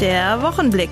[0.00, 0.90] Der Wochenblick.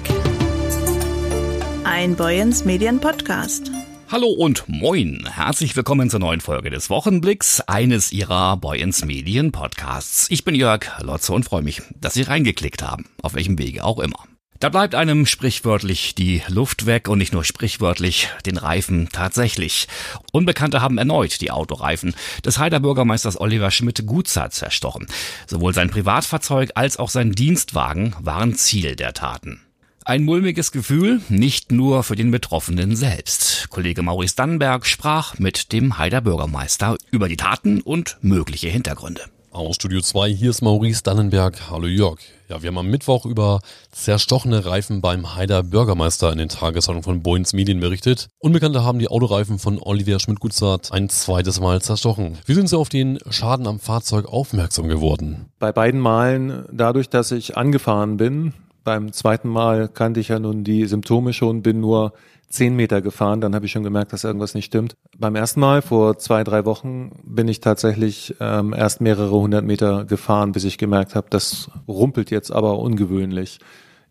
[1.85, 3.71] Ein Boyens Medien Podcast.
[4.11, 5.29] Hallo und moin.
[5.33, 10.27] Herzlich willkommen zur neuen Folge des Wochenblicks, eines Ihrer Boyens Medien Podcasts.
[10.31, 13.05] Ich bin Jörg Lotze und freue mich, dass Sie reingeklickt haben.
[13.23, 14.25] Auf welchem Wege auch immer.
[14.59, 19.87] Da bleibt einem sprichwörtlich die Luft weg und nicht nur sprichwörtlich, den Reifen tatsächlich.
[20.33, 22.15] Unbekannte haben erneut die Autoreifen
[22.45, 25.07] des Heider Bürgermeisters Oliver Schmidt-Gutzert zerstochen.
[25.47, 29.61] Sowohl sein Privatfahrzeug als auch sein Dienstwagen waren Ziel der Taten.
[30.07, 33.69] Ein mulmiges Gefühl, nicht nur für den Betroffenen selbst.
[33.71, 39.23] Kollege Maurice Dannenberg sprach mit dem Heider Bürgermeister über die Taten und mögliche Hintergründe.
[39.51, 41.71] Aus Studio 2, hier ist Maurice Dannenberg.
[41.71, 42.21] Hallo Jörg.
[42.49, 43.59] Ja, wir haben am Mittwoch über
[43.91, 48.29] zerstochene Reifen beim Heider Bürgermeister in den Tageszeitungen von Boyens Medien berichtet.
[48.39, 52.39] Unbekannte haben die Autoreifen von Oliver Schmidt-Gutzart ein zweites Mal zerstochen.
[52.47, 55.47] Wie sind Sie auf den Schaden am Fahrzeug aufmerksam geworden?
[55.59, 58.53] Bei beiden Malen dadurch, dass ich angefahren bin.
[58.85, 62.13] Beim zweiten Mal kannte ich ja nun die Symptome schon, bin nur
[62.49, 64.97] zehn Meter gefahren, dann habe ich schon gemerkt, dass irgendwas nicht stimmt.
[65.19, 70.05] Beim ersten Mal vor zwei, drei Wochen bin ich tatsächlich ähm, erst mehrere hundert Meter
[70.05, 73.59] gefahren, bis ich gemerkt habe, das rumpelt jetzt aber ungewöhnlich.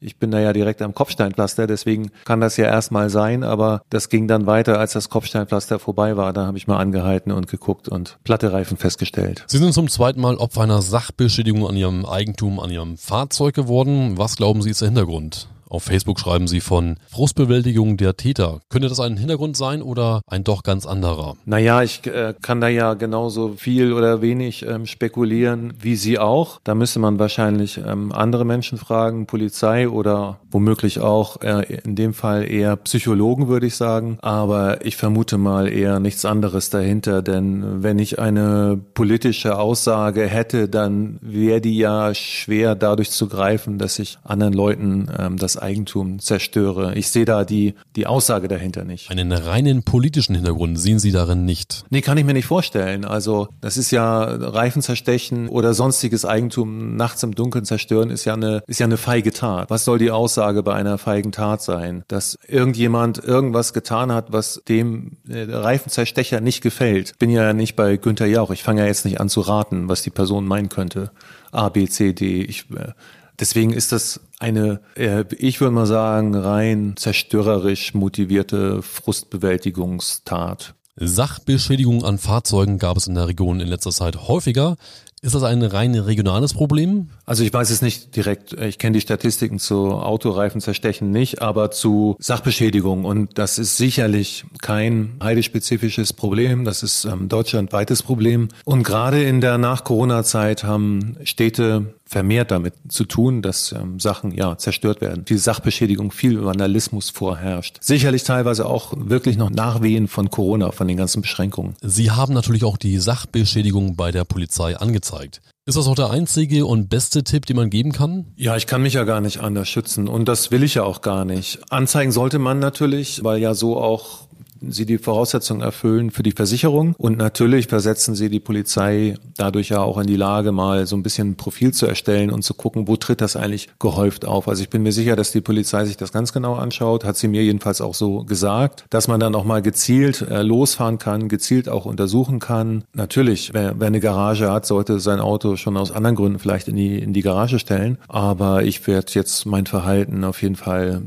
[0.01, 4.09] Ich bin da ja direkt am Kopfsteinpflaster, deswegen kann das ja erstmal sein, aber das
[4.09, 6.33] ging dann weiter, als das Kopfsteinpflaster vorbei war.
[6.33, 9.45] Da habe ich mal angehalten und geguckt und platte Reifen festgestellt.
[9.47, 14.17] Sie sind zum zweiten Mal Opfer einer Sachbeschädigung an Ihrem Eigentum, an Ihrem Fahrzeug geworden.
[14.17, 15.47] Was glauben Sie ist der Hintergrund?
[15.75, 18.61] Auf Facebook schreiben Sie von Frustbewältigung der Täter.
[18.69, 21.35] Könnte das ein Hintergrund sein oder ein doch ganz anderer?
[21.43, 26.61] Naja, ich äh, kann da ja genauso viel oder wenig ähm, spekulieren wie Sie auch.
[26.63, 32.13] Da müsste man wahrscheinlich ähm, andere Menschen fragen, Polizei oder womöglich auch äh, in dem
[32.13, 34.17] Fall eher Psychologen, würde ich sagen.
[34.21, 40.69] Aber ich vermute mal eher nichts anderes dahinter, denn wenn ich eine politische Aussage hätte,
[40.69, 46.19] dann wäre die ja schwer dadurch zu greifen, dass ich anderen Leuten ähm, das Eigentum
[46.19, 46.95] zerstöre.
[46.95, 49.11] Ich sehe da die, die Aussage dahinter nicht.
[49.11, 51.83] Einen reinen politischen Hintergrund sehen Sie darin nicht?
[51.89, 53.03] Nee, kann ich mir nicht vorstellen.
[53.03, 58.35] Also das ist ja Reifen zerstechen oder sonstiges Eigentum nachts im Dunkeln zerstören ist ja
[58.35, 59.69] eine, ist ja eine feige Tat.
[59.69, 62.03] Was soll die Aussage bei einer feigen Tat sein?
[62.07, 67.17] Dass irgendjemand irgendwas getan hat, was dem äh, Reifenzerstecher nicht gefällt.
[67.19, 68.51] Bin ja nicht bei Günther Jauch.
[68.51, 71.11] Ich fange ja jetzt nicht an zu raten, was die Person meinen könnte.
[71.51, 72.41] A, B, C, D.
[72.43, 72.91] Ich, äh,
[73.39, 80.73] Deswegen ist das eine, äh, ich würde mal sagen, rein zerstörerisch motivierte Frustbewältigungstat.
[80.95, 84.77] Sachbeschädigung an Fahrzeugen gab es in der Region in letzter Zeit häufiger.
[85.21, 87.09] Ist das ein rein regionales Problem?
[87.25, 88.53] Also ich weiß es nicht direkt.
[88.53, 93.05] Ich kenne die Statistiken zu Autoreifen zerstechen nicht, aber zu Sachbeschädigung.
[93.05, 96.65] Und das ist sicherlich kein heidespezifisches Problem.
[96.65, 98.49] Das ist ähm, deutschlandweites Problem.
[98.63, 104.57] Und gerade in der Nach-Corona-Zeit haben Städte vermehrt damit zu tun, dass ähm, Sachen ja
[104.57, 105.25] zerstört werden.
[105.25, 107.77] Viel Sachbeschädigung, viel Vandalismus vorherrscht.
[107.81, 111.75] Sicherlich teilweise auch wirklich noch Nachwehen von Corona, von den ganzen Beschränkungen.
[111.81, 115.41] Sie haben natürlich auch die Sachbeschädigung bei der Polizei angezeigt.
[115.67, 118.27] Ist das auch der einzige und beste Tipp, den man geben kann?
[118.35, 121.01] Ja, ich kann mich ja gar nicht anders schützen und das will ich ja auch
[121.01, 121.59] gar nicht.
[121.71, 124.27] Anzeigen sollte man natürlich, weil ja so auch
[124.71, 126.95] sie die Voraussetzungen erfüllen für die Versicherung.
[126.97, 131.03] Und natürlich versetzen sie die Polizei dadurch ja auch in die Lage, mal so ein
[131.03, 134.47] bisschen ein Profil zu erstellen und zu gucken, wo tritt das eigentlich gehäuft auf.
[134.47, 137.27] Also ich bin mir sicher, dass die Polizei sich das ganz genau anschaut, hat sie
[137.27, 141.69] mir jedenfalls auch so gesagt, dass man dann auch mal gezielt äh, losfahren kann, gezielt
[141.69, 142.83] auch untersuchen kann.
[142.93, 146.75] Natürlich, wer, wer eine Garage hat, sollte sein Auto schon aus anderen Gründen vielleicht in
[146.75, 147.97] die, in die Garage stellen.
[148.07, 151.01] Aber ich werde jetzt mein Verhalten auf jeden Fall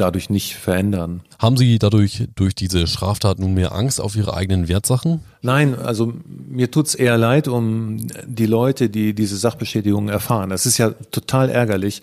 [0.00, 1.22] dadurch nicht verändern.
[1.38, 5.20] Haben Sie dadurch durch diese Straftat nunmehr Angst auf Ihre eigenen Wertsachen?
[5.42, 6.12] Nein, also
[6.48, 10.50] mir tut's eher leid um die Leute, die diese Sachbeschädigungen erfahren.
[10.50, 12.02] Das ist ja total ärgerlich,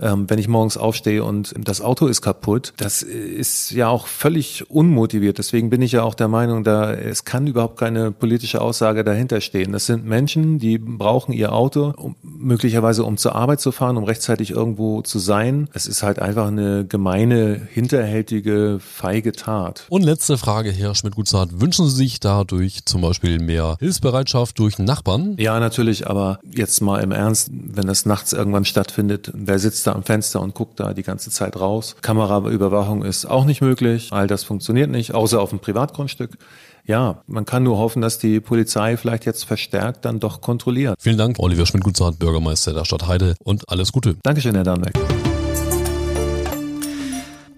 [0.00, 2.72] ähm, wenn ich morgens aufstehe und das Auto ist kaputt.
[2.76, 5.38] Das ist ja auch völlig unmotiviert.
[5.38, 9.40] Deswegen bin ich ja auch der Meinung, da es kann überhaupt keine politische Aussage dahinter
[9.40, 9.72] stehen.
[9.72, 14.04] Das sind Menschen, die brauchen ihr Auto, um, möglicherweise um zur Arbeit zu fahren, um
[14.04, 15.68] rechtzeitig irgendwo zu sein.
[15.72, 19.86] Es ist halt einfach eine gemeine, hinterhältige, feige Tat.
[19.88, 21.60] Und letzte Frage, Herr Schmidt-Gutzart.
[21.60, 25.34] Wünschen Sie sich dadurch zum Beispiel mehr Hilfsbereitschaft durch Nachbarn?
[25.38, 29.94] Ja, natürlich, aber jetzt mal im Ernst, wenn das nachts irgendwann stattfindet, wer sitzt da
[29.94, 31.96] am Fenster und guckt da die ganze Zeit raus?
[32.02, 36.38] Kameraüberwachung ist auch nicht möglich, all das funktioniert nicht, außer auf dem Privatgrundstück.
[36.84, 40.96] Ja, man kann nur hoffen, dass die Polizei vielleicht jetzt verstärkt dann doch kontrolliert.
[40.98, 44.16] Vielen Dank, Oliver Schmidt-Gutzart, Bürgermeister der Stadt Heide und alles Gute.
[44.22, 44.94] Dankeschön, Herr Danbeck.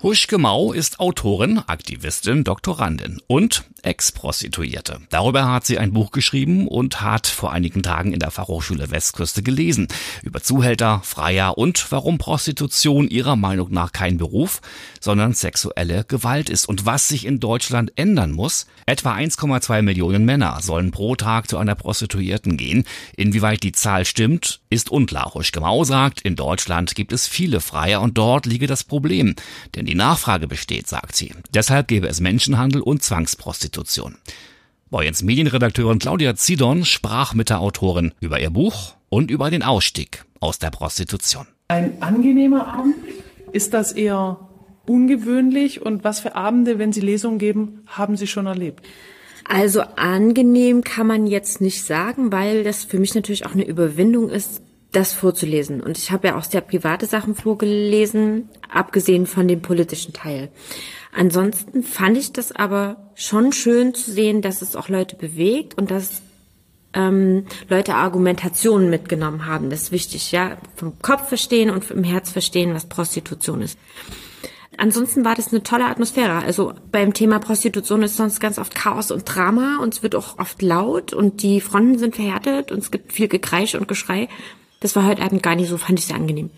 [0.02, 5.00] Huschke Mau ist Autorin, Aktivistin, Doktorandin und Ex-Prostituierte.
[5.10, 9.42] Darüber hat sie ein Buch geschrieben und hat vor einigen Tagen in der Fachhochschule Westküste
[9.42, 9.88] gelesen.
[10.22, 14.60] Über Zuhälter, Freier und warum Prostitution ihrer Meinung nach kein Beruf,
[15.00, 18.66] sondern sexuelle Gewalt ist und was sich in Deutschland ändern muss.
[18.86, 22.84] Etwa 1,2 Millionen Männer sollen pro Tag zu einer Prostituierten gehen.
[23.16, 25.32] Inwieweit die Zahl stimmt, ist unklar.
[25.34, 29.34] Huschgemau sagt, in Deutschland gibt es viele Freier und dort liege das Problem.
[29.74, 31.32] Denn die Nachfrage besteht, sagt sie.
[31.54, 33.69] Deshalb gäbe es Menschenhandel und Zwangsprostitution.
[34.90, 40.24] Boyens Medienredakteurin Claudia Zidon sprach mit der Autorin über ihr Buch und über den Ausstieg
[40.40, 41.46] aus der Prostitution.
[41.68, 42.96] Ein angenehmer Abend?
[43.52, 44.48] Ist das eher
[44.86, 45.82] ungewöhnlich?
[45.82, 48.84] Und was für Abende, wenn Sie Lesungen geben, haben Sie schon erlebt?
[49.44, 54.28] Also angenehm kann man jetzt nicht sagen, weil das für mich natürlich auch eine Überwindung
[54.28, 54.62] ist,
[54.92, 55.80] das vorzulesen.
[55.80, 60.50] Und ich habe ja auch sehr private Sachen vorgelesen, abgesehen von dem politischen Teil.
[61.12, 65.90] Ansonsten fand ich das aber schon schön zu sehen, dass es auch Leute bewegt und
[65.90, 66.22] dass
[66.92, 69.70] ähm, Leute Argumentationen mitgenommen haben.
[69.70, 70.56] Das ist wichtig, ja.
[70.76, 73.78] Vom Kopf verstehen und im Herz verstehen, was Prostitution ist.
[74.76, 76.38] Ansonsten war das eine tolle Atmosphäre.
[76.38, 80.38] Also beim Thema Prostitution ist sonst ganz oft Chaos und Drama und es wird auch
[80.38, 84.28] oft laut und die Fronten sind verhärtet und es gibt viel Gekreisch und Geschrei.
[84.80, 86.50] Das war heute Abend gar nicht so, fand ich sehr angenehm.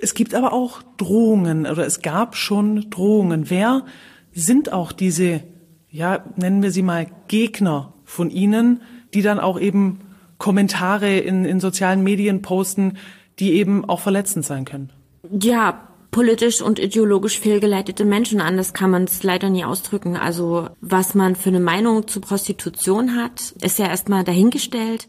[0.00, 3.48] Es gibt aber auch Drohungen oder es gab schon Drohungen.
[3.50, 3.84] Wer
[4.32, 5.42] sind auch diese,
[5.90, 8.82] ja, nennen wir sie mal Gegner von Ihnen,
[9.14, 10.00] die dann auch eben
[10.38, 12.98] Kommentare in, in sozialen Medien posten,
[13.38, 14.92] die eben auch verletzend sein können?
[15.30, 18.56] Ja, politisch und ideologisch fehlgeleitete Menschen an.
[18.56, 20.16] Das kann man es leider nie ausdrücken.
[20.16, 25.08] Also was man für eine Meinung zu Prostitution hat, ist ja erstmal dahingestellt.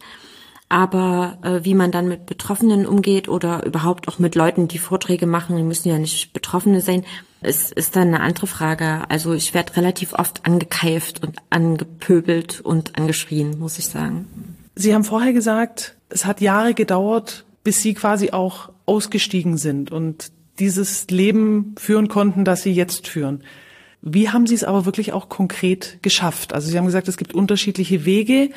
[0.69, 5.25] Aber äh, wie man dann mit Betroffenen umgeht oder überhaupt auch mit Leuten, die Vorträge
[5.25, 7.06] machen, müssen ja nicht Betroffene sein,
[7.42, 9.10] ist, ist dann eine andere Frage.
[9.10, 14.28] Also ich werde relativ oft angekeift und angepöbelt und angeschrien, muss ich sagen.
[14.75, 20.31] Sie haben vorher gesagt, es hat Jahre gedauert, bis Sie quasi auch ausgestiegen sind und
[20.60, 23.44] dieses Leben führen konnten, das Sie jetzt führen.
[24.02, 26.54] Wie haben Sie es aber wirklich auch konkret geschafft?
[26.54, 28.52] Also Sie haben gesagt, es gibt unterschiedliche Wege.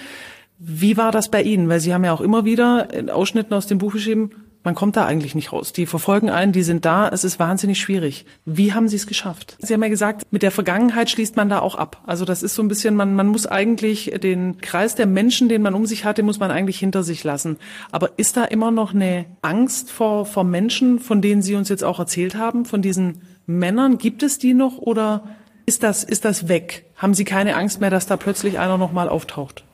[0.62, 1.70] Wie war das bei Ihnen?
[1.70, 4.30] Weil Sie haben ja auch immer wieder in Ausschnitten aus dem Buch geschrieben,
[4.62, 5.72] man kommt da eigentlich nicht raus.
[5.72, 8.26] Die verfolgen einen, die sind da, es ist wahnsinnig schwierig.
[8.44, 9.56] Wie haben Sie es geschafft?
[9.58, 12.02] Sie haben ja gesagt, mit der Vergangenheit schließt man da auch ab.
[12.04, 15.62] Also das ist so ein bisschen, man, man muss eigentlich den Kreis der Menschen, den
[15.62, 17.56] man um sich hat, den muss man eigentlich hinter sich lassen.
[17.90, 21.84] Aber ist da immer noch eine Angst vor, vor Menschen, von denen Sie uns jetzt
[21.84, 23.96] auch erzählt haben, von diesen Männern?
[23.96, 25.22] Gibt es die noch oder
[25.64, 26.84] ist das, ist das weg?
[26.96, 29.64] Haben Sie keine Angst mehr, dass da plötzlich einer nochmal auftaucht?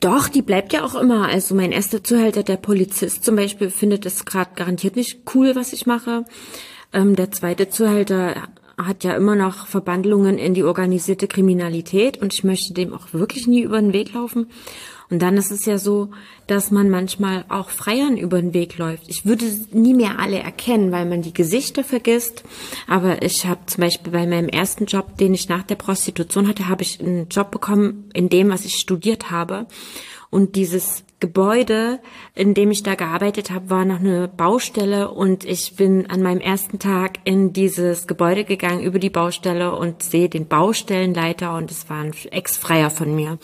[0.00, 1.26] Doch, die bleibt ja auch immer.
[1.28, 5.72] Also mein erster Zuhälter, der Polizist zum Beispiel, findet es gerade garantiert nicht cool, was
[5.72, 6.24] ich mache.
[6.92, 12.44] Ähm, der zweite Zuhälter hat ja immer noch Verbandlungen in die organisierte Kriminalität und ich
[12.44, 14.48] möchte dem auch wirklich nie über den Weg laufen.
[15.10, 16.10] Und dann ist es ja so,
[16.46, 19.08] dass man manchmal auch Freiern über den Weg läuft.
[19.08, 22.44] Ich würde nie mehr alle erkennen, weil man die Gesichter vergisst.
[22.86, 26.68] Aber ich habe zum Beispiel bei meinem ersten Job, den ich nach der Prostitution hatte,
[26.68, 29.66] habe ich einen Job bekommen in dem, was ich studiert habe.
[30.30, 31.98] Und dieses Gebäude,
[32.34, 36.40] in dem ich da gearbeitet habe, war noch eine Baustelle und ich bin an meinem
[36.40, 41.90] ersten Tag in dieses Gebäude gegangen über die Baustelle und sehe den Baustellenleiter und es
[41.90, 43.38] war ein Ex-Freier von mir.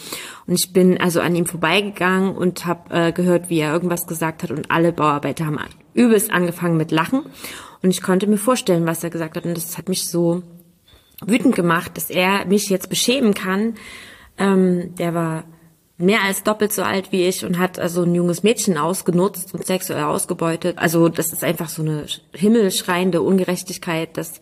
[0.46, 4.44] Und ich bin also an ihm vorbeigegangen und habe äh, gehört, wie er irgendwas gesagt
[4.44, 5.58] hat und alle Bauarbeiter haben
[5.94, 7.22] übelst angefangen mit Lachen
[7.82, 10.42] und ich konnte mir vorstellen, was er gesagt hat und das hat mich so
[11.24, 13.74] wütend gemacht, dass er mich jetzt beschämen kann.
[14.38, 15.44] Ähm, der war
[15.96, 19.64] mehr als doppelt so alt wie ich und hat also ein junges Mädchen ausgenutzt und
[19.64, 20.78] sexuell ausgebeutet.
[20.78, 24.40] Also das ist einfach so eine himmelschreiende Ungerechtigkeit, dass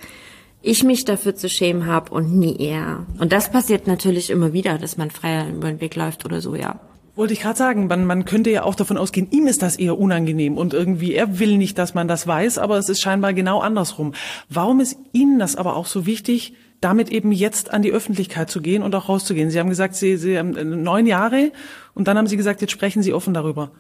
[0.62, 3.06] ich mich dafür zu schämen habe und nie er.
[3.18, 6.54] Und das passiert natürlich immer wieder, dass man freier über den Weg läuft oder so,
[6.54, 6.80] ja.
[7.14, 9.98] Wollte ich gerade sagen, man, man könnte ja auch davon ausgehen, ihm ist das eher
[9.98, 13.60] unangenehm und irgendwie, er will nicht, dass man das weiß, aber es ist scheinbar genau
[13.60, 14.14] andersrum.
[14.48, 18.60] Warum ist Ihnen das aber auch so wichtig, damit eben jetzt an die Öffentlichkeit zu
[18.60, 19.50] gehen und auch rauszugehen.
[19.50, 21.52] Sie haben gesagt, Sie, Sie haben äh, neun Jahre
[21.94, 23.70] und dann haben Sie gesagt, jetzt sprechen Sie offen darüber.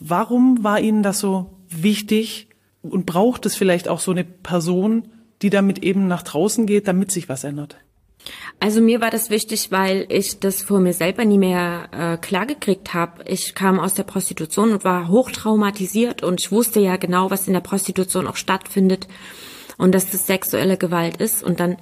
[0.00, 2.48] Warum war Ihnen das so wichtig
[2.82, 5.08] und braucht es vielleicht auch so eine Person,
[5.40, 7.76] die damit eben nach draußen geht, damit sich was ändert?
[8.60, 12.94] Also mir war das wichtig, weil ich das vor mir selber nie mehr äh, klargekriegt
[12.94, 13.24] habe.
[13.26, 17.54] Ich kam aus der Prostitution und war hochtraumatisiert und ich wusste ja genau, was in
[17.54, 19.08] der Prostitution auch stattfindet
[19.78, 21.42] und dass das sexuelle Gewalt ist.
[21.42, 21.76] Und dann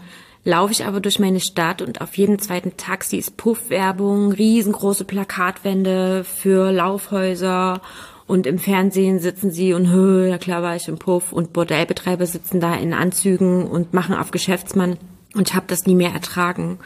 [0.45, 6.25] laufe ich aber durch meine Stadt und auf jedem zweiten Taxi ist Puffwerbung, riesengroße Plakatwände
[6.25, 7.81] für Laufhäuser
[8.27, 12.61] und im Fernsehen sitzen sie und hö, klar war ich im Puff und Bordellbetreiber sitzen
[12.61, 14.97] da in Anzügen und machen auf Geschäftsmann
[15.35, 16.79] und ich habe das nie mehr ertragen.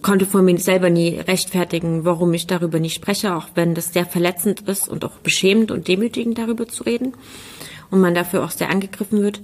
[0.00, 4.06] konnte vor mir selber nie rechtfertigen, warum ich darüber nicht spreche, auch wenn das sehr
[4.06, 7.14] verletzend ist und auch beschämend und demütigend darüber zu reden
[7.90, 9.40] und man dafür auch sehr angegriffen wird.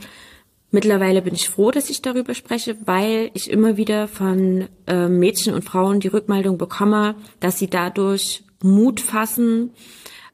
[0.71, 5.55] Mittlerweile bin ich froh, dass ich darüber spreche, weil ich immer wieder von äh, Mädchen
[5.55, 9.71] und Frauen die Rückmeldung bekomme, dass sie dadurch Mut fassen,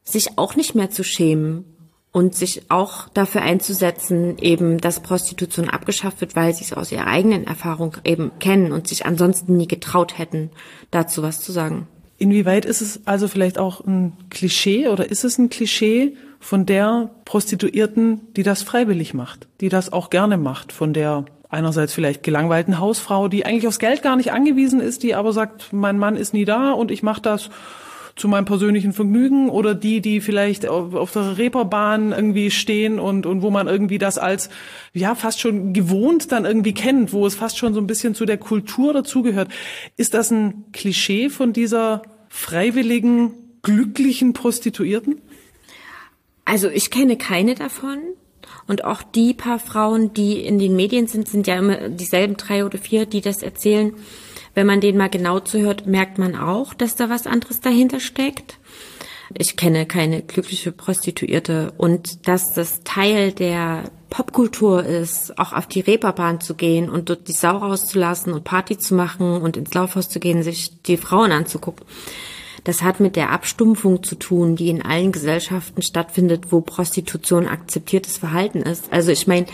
[0.03, 1.65] sich auch nicht mehr zu schämen
[2.11, 7.07] und sich auch dafür einzusetzen, eben, dass Prostitution abgeschafft wird, weil sie es aus ihrer
[7.07, 10.51] eigenen Erfahrung eben kennen und sich ansonsten nie getraut hätten,
[10.91, 11.87] dazu was zu sagen.
[12.19, 17.09] Inwieweit ist es also vielleicht auch ein Klischee oder ist es ein Klischee von der
[17.25, 22.79] Prostituierten, die das freiwillig macht, die das auch gerne macht, von der einerseits vielleicht gelangweilten
[22.79, 26.35] Hausfrau, die eigentlich aufs Geld gar nicht angewiesen ist, die aber sagt, mein Mann ist
[26.35, 27.49] nie da und ich mache das
[28.15, 33.41] zu meinem persönlichen Vergnügen oder die, die vielleicht auf, der Reeperbahn irgendwie stehen und, und
[33.41, 34.51] wo man irgendwie das als,
[34.93, 38.27] ja, fast schon gewohnt dann irgendwie kennt, wo es fast schon so ein bisschen zu
[38.27, 39.49] der Kultur dazugehört.
[39.97, 43.33] Ist das ein Klischee von dieser freiwilligen,
[43.63, 45.23] glücklichen Prostituierten?
[46.45, 47.99] Also ich kenne keine davon.
[48.67, 52.65] Und auch die paar Frauen, die in den Medien sind, sind ja immer dieselben drei
[52.65, 53.95] oder vier, die das erzählen.
[54.55, 58.59] Wenn man denen mal genau zuhört, merkt man auch, dass da was anderes dahinter steckt.
[59.37, 65.81] Ich kenne keine glückliche Prostituierte und dass das Teil der Popkultur ist, auch auf die
[65.81, 70.09] Reeperbahn zu gehen und dort die Sau rauszulassen und Party zu machen und ins Laufhaus
[70.09, 71.85] zu gehen, sich die Frauen anzugucken.
[72.65, 78.17] Das hat mit der Abstumpfung zu tun, die in allen Gesellschaften stattfindet, wo Prostitution akzeptiertes
[78.17, 78.91] Verhalten ist.
[78.91, 79.47] Also ich meine,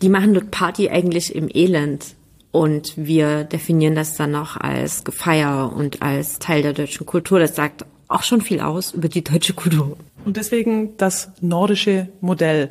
[0.00, 2.14] die machen dort Party eigentlich im Elend.
[2.52, 7.38] Und wir definieren das dann noch als Gefeier und als Teil der deutschen Kultur.
[7.38, 9.96] Das sagt auch schon viel aus über die deutsche Kultur.
[10.24, 12.70] Und deswegen das nordische Modell.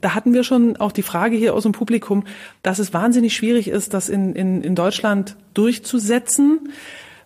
[0.00, 2.24] Da hatten wir schon auch die Frage hier aus dem Publikum,
[2.62, 6.70] dass es wahnsinnig schwierig ist, das in, in, in Deutschland durchzusetzen.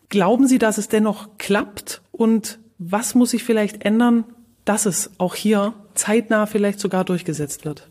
[0.08, 2.00] Glauben Sie, dass es dennoch klappt?
[2.12, 4.24] Und was muss sich vielleicht ändern,
[4.64, 7.88] dass es auch hier zeitnah vielleicht sogar durchgesetzt wird?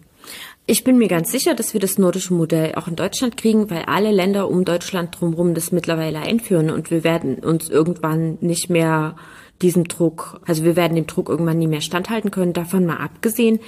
[0.66, 3.84] Ich bin mir ganz sicher, dass wir das nordische Modell auch in Deutschland kriegen, weil
[3.84, 9.16] alle Länder um Deutschland drumherum das mittlerweile einführen und wir werden uns irgendwann nicht mehr
[9.62, 12.52] diesem Druck, also wir werden dem Druck irgendwann nie mehr standhalten können.
[12.52, 13.60] Davon mal abgesehen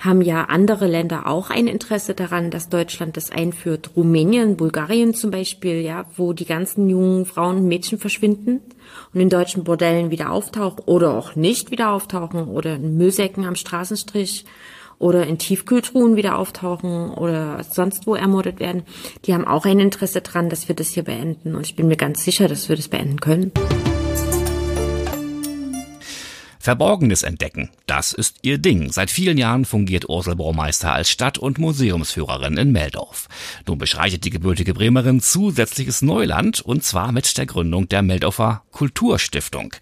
[0.00, 3.90] haben ja andere Länder auch ein Interesse daran, dass Deutschland das einführt.
[3.94, 8.62] Rumänien, Bulgarien zum Beispiel, ja, wo die ganzen jungen Frauen und Mädchen verschwinden
[9.12, 13.54] und in deutschen Bordellen wieder auftauchen oder auch nicht wieder auftauchen oder in Müllsäcken am
[13.54, 14.46] Straßenstrich
[14.98, 18.82] oder in Tiefkühltruhen wieder auftauchen oder sonst wo ermordet werden,
[19.24, 21.54] die haben auch ein Interesse daran, dass wir das hier beenden.
[21.54, 23.52] Und ich bin mir ganz sicher, dass wir das beenden können.
[26.62, 28.92] Verborgenes entdecken, das ist ihr Ding.
[28.92, 33.28] Seit vielen Jahren fungiert Ursel Baumeister als Stadt- und Museumsführerin in Meldorf.
[33.66, 39.74] Nun beschreitet die gebürtige Bremerin zusätzliches Neuland und zwar mit der Gründung der Meldorfer Kulturstiftung.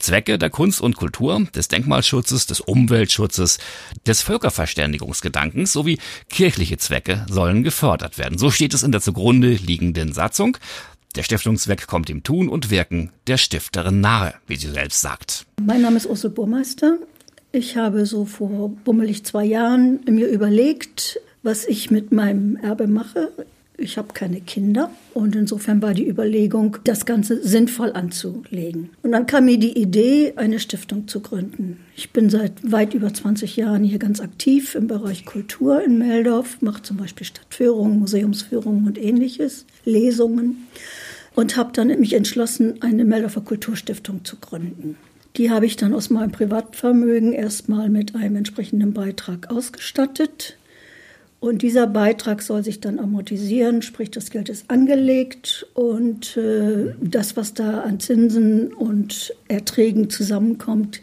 [0.00, 3.58] Zwecke der Kunst und Kultur, des Denkmalschutzes, des Umweltschutzes,
[4.04, 8.38] des Völkerverständigungsgedankens sowie kirchliche Zwecke sollen gefördert werden.
[8.38, 10.58] So steht es in der zugrunde liegenden Satzung.
[11.16, 15.46] Der Stiftungszweck kommt im Tun und Wirken der Stifterin nahe, wie sie selbst sagt.
[15.64, 16.98] Mein Name ist Ursel Burmeister.
[17.52, 23.30] Ich habe so vor bummelig zwei Jahren mir überlegt, was ich mit meinem Erbe mache.
[23.76, 28.90] Ich habe keine Kinder und insofern war die Überlegung, das Ganze sinnvoll anzulegen.
[29.02, 31.78] Und dann kam mir die Idee, eine Stiftung zu gründen.
[31.96, 36.60] Ich bin seit weit über 20 Jahren hier ganz aktiv im Bereich Kultur in Meldorf,
[36.60, 40.66] mache zum Beispiel Stadtführungen, Museumsführungen und ähnliches, Lesungen
[41.34, 44.96] und habe dann mich entschlossen, eine Meldorfer Kulturstiftung zu gründen.
[45.36, 50.56] Die habe ich dann aus meinem Privatvermögen erstmal mit einem entsprechenden Beitrag ausgestattet.
[51.40, 57.36] Und dieser Beitrag soll sich dann amortisieren, sprich das Geld ist angelegt und äh, das,
[57.36, 61.02] was da an Zinsen und Erträgen zusammenkommt,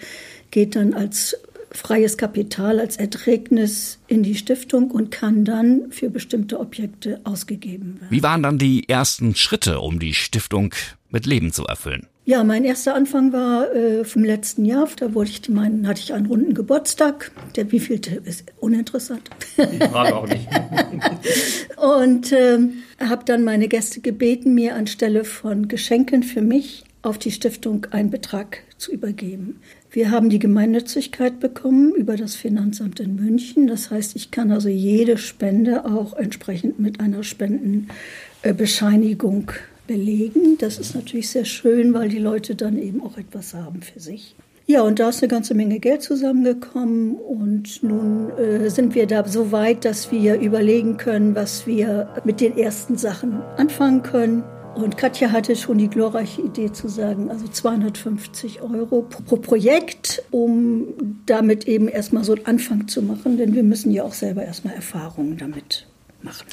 [0.49, 1.37] geht dann als
[1.71, 8.11] freies Kapital als Erträgnis in die Stiftung und kann dann für bestimmte Objekte ausgegeben werden.
[8.11, 10.73] Wie waren dann die ersten Schritte, um die Stiftung
[11.09, 12.07] mit Leben zu erfüllen?
[12.23, 14.87] Ja, mein erster Anfang war äh, vom letzten Jahr.
[14.95, 17.31] Da wollte ich meinen, hatte ich einen runden Geburtstag.
[17.55, 19.29] Der wievielte ist uninteressant.
[19.57, 20.47] Ich frage auch nicht.
[21.77, 22.59] und äh,
[22.99, 28.11] habe dann meine Gäste gebeten, mir anstelle von Geschenken für mich auf die Stiftung einen
[28.11, 29.59] Betrag zu übergeben.
[29.93, 33.67] Wir haben die Gemeinnützigkeit bekommen über das Finanzamt in München.
[33.67, 39.51] Das heißt, ich kann also jede Spende auch entsprechend mit einer Spendenbescheinigung
[39.87, 40.57] belegen.
[40.59, 44.33] Das ist natürlich sehr schön, weil die Leute dann eben auch etwas haben für sich.
[44.65, 49.27] Ja, und da ist eine ganze Menge Geld zusammengekommen und nun äh, sind wir da
[49.27, 54.45] so weit, dass wir überlegen können, was wir mit den ersten Sachen anfangen können.
[54.75, 61.21] Und Katja hatte schon die glorreiche Idee zu sagen, also 250 Euro pro Projekt, um
[61.25, 64.73] damit eben erstmal so einen Anfang zu machen, denn wir müssen ja auch selber erstmal
[64.73, 65.87] Erfahrungen damit
[66.21, 66.47] machen.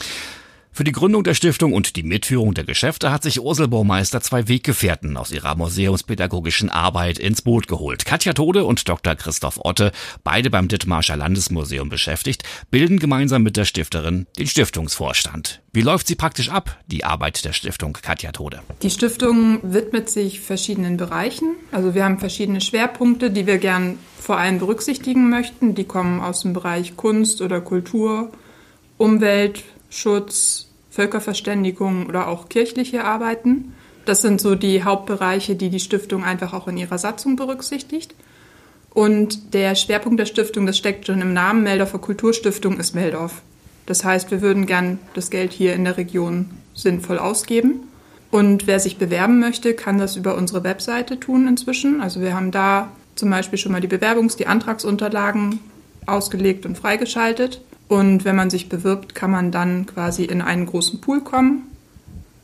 [0.78, 4.46] Für die Gründung der Stiftung und die Mitführung der Geschäfte hat sich Ursel Baumeister zwei
[4.46, 8.04] Weggefährten aus ihrer museumspädagogischen Arbeit ins Boot geholt.
[8.04, 9.16] Katja Tode und Dr.
[9.16, 9.90] Christoph Otte,
[10.22, 15.62] beide beim Dithmarscher Landesmuseum beschäftigt, bilden gemeinsam mit der Stifterin den Stiftungsvorstand.
[15.72, 18.60] Wie läuft sie praktisch ab, die Arbeit der Stiftung Katja Tode?
[18.80, 21.56] Die Stiftung widmet sich verschiedenen Bereichen.
[21.72, 25.74] Also wir haben verschiedene Schwerpunkte, die wir gern vor allem berücksichtigen möchten.
[25.74, 28.30] Die kommen aus dem Bereich Kunst oder Kultur,
[28.96, 30.67] Umwelt, Schutz,
[30.98, 33.72] Völkerverständigung oder auch kirchliche Arbeiten.
[34.04, 38.16] Das sind so die Hauptbereiche, die die Stiftung einfach auch in ihrer Satzung berücksichtigt.
[38.90, 43.42] Und der Schwerpunkt der Stiftung, das steckt schon im Namen Meldorfer Kulturstiftung, ist Meldorf.
[43.86, 47.82] Das heißt, wir würden gern das Geld hier in der Region sinnvoll ausgeben.
[48.32, 52.00] Und wer sich bewerben möchte, kann das über unsere Webseite tun inzwischen.
[52.00, 55.60] Also wir haben da zum Beispiel schon mal die Bewerbungs-, die Antragsunterlagen
[56.06, 57.60] ausgelegt und freigeschaltet.
[57.88, 61.62] Und wenn man sich bewirbt, kann man dann quasi in einen großen Pool kommen.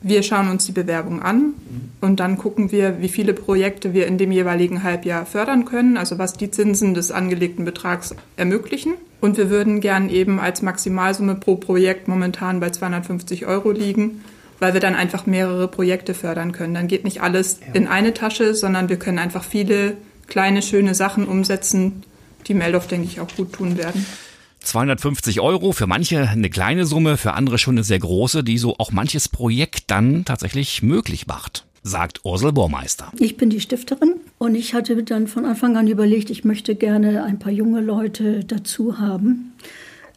[0.02, 1.54] Wir schauen uns die Bewerbung an
[2.02, 6.18] und dann gucken wir, wie viele Projekte wir in dem jeweiligen Halbjahr fördern können, also
[6.18, 8.94] was die Zinsen des angelegten Betrags ermöglichen.
[9.22, 14.22] Und wir würden gern eben als Maximalsumme pro Projekt momentan bei 250 Euro liegen,
[14.58, 16.74] weil wir dann einfach mehrere Projekte fördern können.
[16.74, 19.96] Dann geht nicht alles in eine Tasche, sondern wir können einfach viele
[20.26, 22.02] kleine, schöne Sachen umsetzen,
[22.46, 24.04] die Meldorf, denke ich, auch gut tun werden.
[24.64, 28.76] 250 Euro, für manche eine kleine Summe, für andere schon eine sehr große, die so
[28.78, 33.12] auch manches Projekt dann tatsächlich möglich macht, sagt Ursel Bohrmeister.
[33.18, 37.24] Ich bin die Stifterin und ich hatte dann von Anfang an überlegt, ich möchte gerne
[37.24, 39.52] ein paar junge Leute dazu haben.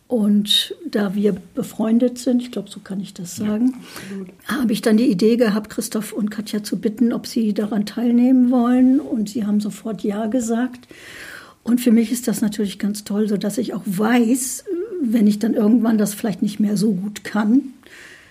[0.08, 3.74] Und da wir befreundet sind, ich glaube, so kann ich das sagen,
[4.50, 7.86] ja, habe ich dann die Idee gehabt, Christoph und Katja zu bitten, ob sie daran
[7.86, 9.02] teilnehmen wollen.
[9.02, 10.88] Und sie haben sofort Ja gesagt.
[11.68, 14.64] Und für mich ist das natürlich ganz toll, so dass ich auch weiß,
[15.02, 17.74] wenn ich dann irgendwann das vielleicht nicht mehr so gut kann,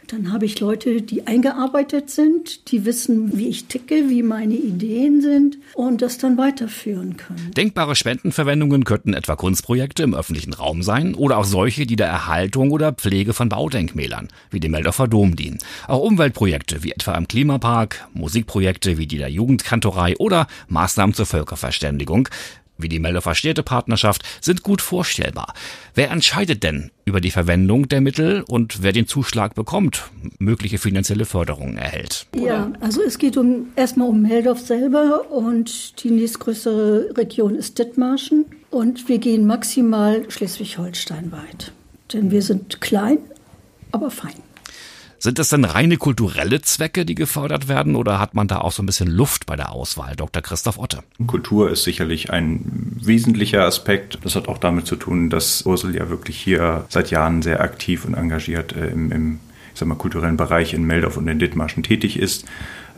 [0.06, 5.20] dann habe ich Leute, die eingearbeitet sind, die wissen, wie ich ticke, wie meine Ideen
[5.20, 7.50] sind und das dann weiterführen können.
[7.56, 12.70] Denkbare Spendenverwendungen könnten etwa Kunstprojekte im öffentlichen Raum sein oder auch solche, die der Erhaltung
[12.70, 15.58] oder Pflege von Baudenkmälern, wie dem Meldorfer Dom dienen.
[15.88, 22.28] Auch Umweltprojekte, wie etwa im Klimapark, Musikprojekte wie die der Jugendkantorei oder Maßnahmen zur Völkerverständigung
[22.78, 25.54] wie die Meldorfer Städtepartnerschaft sind gut vorstellbar.
[25.94, 31.24] Wer entscheidet denn über die Verwendung der Mittel und wer den Zuschlag bekommt, mögliche finanzielle
[31.24, 32.26] Förderungen erhält?
[32.34, 38.46] Ja, also es geht um erstmal um Meldorf selber und die nächstgrößere Region ist Dithmarschen
[38.70, 41.72] und wir gehen maximal Schleswig-Holstein weit.
[42.12, 43.18] Denn wir sind klein,
[43.92, 44.45] aber fein.
[45.26, 48.80] Sind das denn reine kulturelle Zwecke, die gefördert werden, oder hat man da auch so
[48.80, 50.40] ein bisschen Luft bei der Auswahl, Dr.
[50.40, 51.00] Christoph Otte?
[51.26, 54.20] Kultur ist sicherlich ein wesentlicher Aspekt.
[54.22, 58.04] Das hat auch damit zu tun, dass Ursel ja wirklich hier seit Jahren sehr aktiv
[58.04, 59.40] und engagiert äh, im, im
[59.72, 62.44] ich sag mal, kulturellen Bereich in Meldorf und in Dithmarschen tätig ist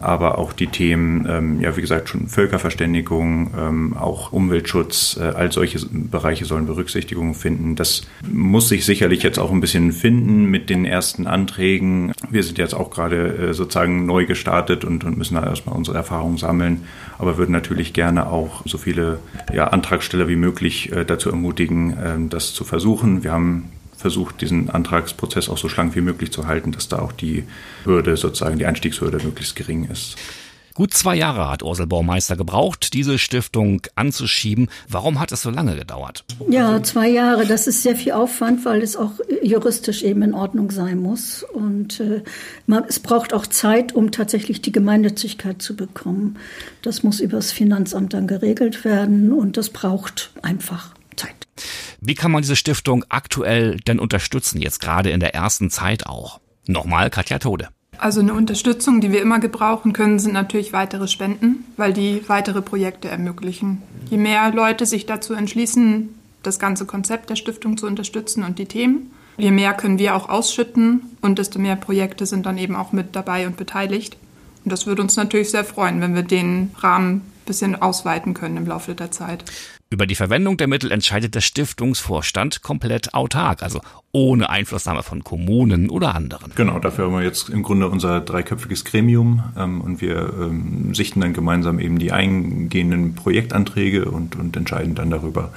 [0.01, 5.53] aber auch die Themen, ähm, ja, wie gesagt, schon Völkerverständigung, ähm, auch Umweltschutz, äh, all
[5.53, 7.77] solche Bereiche sollen Berücksichtigung finden.
[7.77, 12.13] Das muss sich sicherlich jetzt auch ein bisschen finden mit den ersten Anträgen.
[12.31, 15.97] Wir sind jetzt auch gerade äh, sozusagen neu gestartet und, und müssen da erstmal unsere
[15.97, 16.85] Erfahrungen sammeln,
[17.19, 19.19] aber würden natürlich gerne auch so viele
[19.53, 23.25] ja, Antragsteller wie möglich äh, dazu ermutigen, äh, das zu versuchen.
[23.25, 27.13] Wir haben versucht, diesen Antragsprozess auch so schlank wie möglich zu halten, dass da auch
[27.13, 27.45] die
[27.85, 30.17] Hürde, sozusagen die Einstiegshürde möglichst gering ist.
[30.79, 34.69] Gut zwei Jahre hat Ursel Baumeister gebraucht, diese Stiftung anzuschieben.
[34.89, 36.25] Warum hat es so lange gedauert?
[36.49, 37.47] Ja, zwei Jahre.
[37.47, 39.11] Das ist sehr viel Aufwand, weil es auch
[39.43, 41.43] juristisch eben in Ordnung sein muss.
[41.43, 42.23] Und äh,
[42.67, 46.37] man, es braucht auch Zeit, um tatsächlich die Gemeinnützigkeit zu bekommen.
[46.83, 51.47] Das muss übers Finanzamt dann geregelt werden und das braucht einfach Zeit.
[52.01, 56.41] Wie kann man diese Stiftung aktuell denn unterstützen, jetzt gerade in der ersten Zeit auch?
[56.67, 57.69] Nochmal Katja Tode.
[57.99, 62.63] Also eine Unterstützung, die wir immer gebrauchen können, sind natürlich weitere Spenden, weil die weitere
[62.63, 63.83] Projekte ermöglichen.
[64.09, 68.67] Je mehr Leute sich dazu entschließen, das ganze Konzept der Stiftung zu unterstützen und die
[68.67, 72.93] Themen, je mehr können wir auch ausschütten und desto mehr Projekte sind dann eben auch
[72.93, 74.17] mit dabei und beteiligt.
[74.65, 78.57] Und das würde uns natürlich sehr freuen, wenn wir den Rahmen ein bisschen ausweiten können
[78.57, 79.45] im Laufe der Zeit.
[79.91, 83.81] Über die Verwendung der Mittel entscheidet der Stiftungsvorstand komplett autark, also
[84.13, 86.53] ohne Einflussnahme von Kommunen oder anderen.
[86.57, 91.23] Genau, dafür haben wir jetzt im Grunde unser dreiköpfiges Gremium ähm, und wir ähm, sichten
[91.23, 95.55] dann gemeinsam eben die eingehenden Projektanträge und, und entscheiden dann darüber,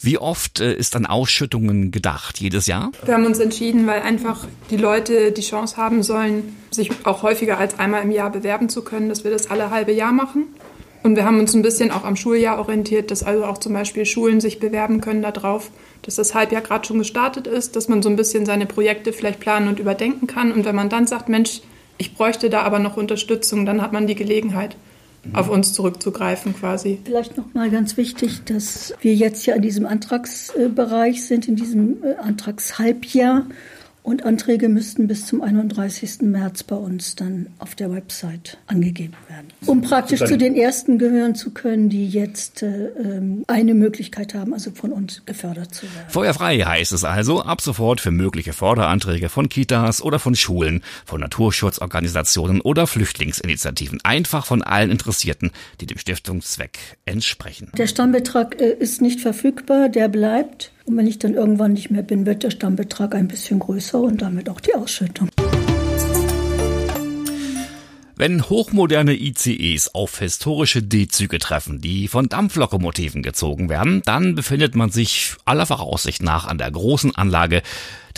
[0.00, 2.92] Wie oft äh, ist an Ausschüttungen gedacht jedes Jahr?
[3.04, 7.58] Wir haben uns entschieden, weil einfach die Leute die Chance haben sollen, sich auch häufiger
[7.58, 10.44] als einmal im Jahr bewerben zu können, dass wir das alle halbe Jahr machen.
[11.02, 14.04] Und wir haben uns ein bisschen auch am Schuljahr orientiert, dass also auch zum Beispiel
[14.04, 15.70] Schulen sich bewerben können darauf,
[16.02, 19.40] dass das Halbjahr gerade schon gestartet ist, dass man so ein bisschen seine Projekte vielleicht
[19.40, 20.52] planen und überdenken kann.
[20.52, 21.60] Und wenn man dann sagt, Mensch,
[21.98, 24.76] ich bräuchte da aber noch Unterstützung, dann hat man die Gelegenheit
[25.32, 26.98] auf uns zurückzugreifen quasi.
[27.04, 32.02] Vielleicht noch mal ganz wichtig, dass wir jetzt ja in diesem Antragsbereich sind, in diesem
[32.02, 33.46] äh, Antragshalbjahr
[34.08, 36.22] und Anträge müssten bis zum 31.
[36.22, 39.48] März bei uns dann auf der Website angegeben werden.
[39.66, 44.54] Um praktisch zu den ersten gehören zu können, die jetzt äh, ähm, eine Möglichkeit haben,
[44.54, 46.08] also von uns gefördert zu werden.
[46.08, 51.20] Feuerfrei heißt es also ab sofort für mögliche Förderanträge von Kitas oder von Schulen, von
[51.20, 54.00] Naturschutzorganisationen oder Flüchtlingsinitiativen.
[54.04, 55.50] Einfach von allen Interessierten,
[55.82, 57.70] die dem Stiftungszweck entsprechen.
[57.76, 60.72] Der Stammbetrag äh, ist nicht verfügbar, der bleibt.
[60.88, 64.22] Und wenn ich dann irgendwann nicht mehr bin, wird der Stammbetrag ein bisschen größer und
[64.22, 65.28] damit auch die Ausschüttung.
[68.16, 74.90] Wenn hochmoderne ICEs auf historische D-Züge treffen, die von Dampflokomotiven gezogen werden, dann befindet man
[74.90, 77.60] sich aller Voraussicht nach an der großen Anlage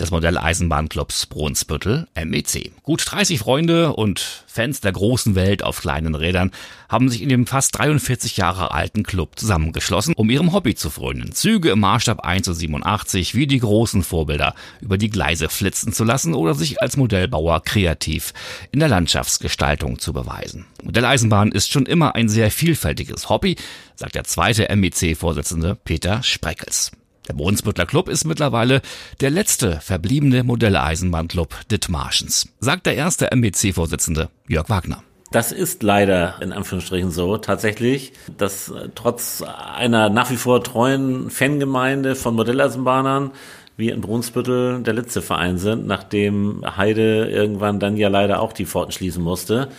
[0.01, 2.71] des Modelleisenbahnclubs Brunsbüttel MEC.
[2.83, 6.51] Gut 30 Freunde und Fans der großen Welt auf kleinen Rädern
[6.89, 11.31] haben sich in dem fast 43 Jahre alten Club zusammengeschlossen, um ihrem Hobby zu frönen.
[11.31, 16.03] Züge im Maßstab 1 zu 87 wie die großen Vorbilder über die Gleise flitzen zu
[16.03, 18.33] lassen oder sich als Modellbauer kreativ
[18.71, 20.65] in der Landschaftsgestaltung zu beweisen.
[20.83, 23.55] Modelleisenbahn ist schon immer ein sehr vielfältiges Hobby,
[23.95, 26.91] sagt der zweite MEC-Vorsitzende Peter Spreckels.
[27.31, 28.81] Der Brunsbüttler Club ist mittlerweile
[29.21, 35.01] der letzte verbliebene Modelleisenbahnclub Dithmarschens, sagt der erste MBC-Vorsitzende Jörg Wagner.
[35.31, 42.15] Das ist leider in Anführungsstrichen so tatsächlich, dass trotz einer nach wie vor treuen Fangemeinde
[42.15, 43.31] von Modelleisenbahnern
[43.77, 48.65] wir in Brunsbüttel der letzte Verein sind, nachdem Heide irgendwann dann ja leider auch die
[48.65, 49.69] Pforten schließen musste.